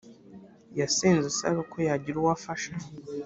yasenze 0.79 1.25
asaba 1.33 1.59
ko 1.71 1.77
yagira 1.87 2.15
uwo 2.19 2.29
afasha 2.37 2.71